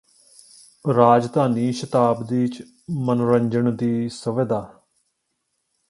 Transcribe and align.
ਰਾਜਧਾਨੀ 0.85 1.71
ਸ਼ਤਾਬਦੀ 1.71 2.47
ਚ 2.47 2.63
ਮਨੋਰੰਜਣ 2.99 3.71
ਦੀ 3.71 4.09
ਸੁਵਿਧਾ 4.09 4.61